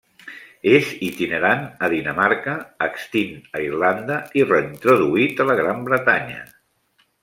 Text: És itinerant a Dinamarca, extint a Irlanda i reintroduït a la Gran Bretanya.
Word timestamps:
És 0.69 0.87
itinerant 1.07 1.61
a 1.87 1.91
Dinamarca, 1.93 2.57
extint 2.87 3.39
a 3.59 3.63
Irlanda 3.69 4.21
i 4.43 4.49
reintroduït 4.53 5.43
a 5.47 5.51
la 5.55 5.61
Gran 5.65 5.91
Bretanya. 5.93 6.47